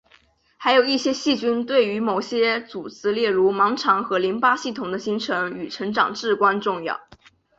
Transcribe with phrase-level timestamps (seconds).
[0.57, 6.99] 还有一些细菌对于某些组织例如盲肠和淋巴系统的形成与成长至关重要。